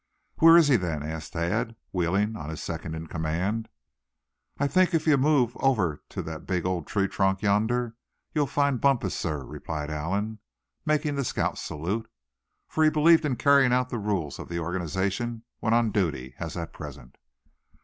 [0.39, 3.69] "Where is he, then?" asked Thad, wheeling on his second in command.
[4.57, 7.93] "I think if you move over to that big old tree trunk yonder,
[8.33, 10.39] you'll find Bumpus, sir," replied Allan,
[10.87, 12.09] making the scout salute;
[12.67, 16.57] for he believed in carrying out the rules of the organization when on duty, as
[16.57, 17.19] at present.